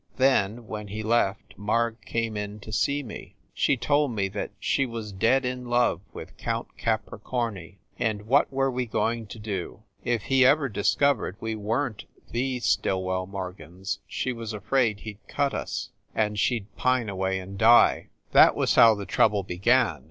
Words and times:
Then, 0.17 0.65
when 0.65 0.87
he 0.87 1.03
left, 1.03 1.53
Marg 1.59 2.01
came 2.03 2.35
in 2.35 2.59
to 2.61 2.71
see 2.71 3.03
me. 3.03 3.35
She 3.53 3.77
told 3.77 4.09
me 4.09 4.31
she 4.59 4.87
was 4.87 5.11
dead 5.11 5.45
in 5.45 5.65
love 5.67 6.01
with 6.11 6.37
Count 6.37 6.69
Capricorni, 6.75 7.77
and 7.99 8.23
what 8.23 8.51
were 8.51 8.71
we 8.71 8.87
going 8.87 9.27
to 9.27 9.37
do? 9.37 9.83
If 10.03 10.23
he 10.23 10.43
ever 10.43 10.69
discovered 10.69 11.35
we 11.39 11.53
weren 11.53 11.93
t 11.97 12.07
the 12.31 12.59
Still 12.61 13.03
well 13.03 13.27
Morgans 13.27 13.99
she 14.07 14.33
was 14.33 14.53
afraid 14.53 15.01
he 15.01 15.13
d 15.13 15.19
cut 15.27 15.53
us, 15.53 15.91
and 16.15 16.39
she 16.39 16.61
d 16.61 16.67
pine 16.75 17.07
away 17.07 17.37
and 17.39 17.55
die. 17.55 18.09
That 18.31 18.55
was 18.55 18.73
how 18.73 18.95
the 18.95 19.05
trouble 19.05 19.43
began. 19.43 19.99